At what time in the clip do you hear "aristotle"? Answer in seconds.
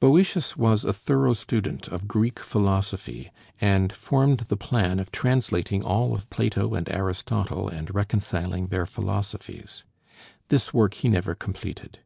6.90-7.68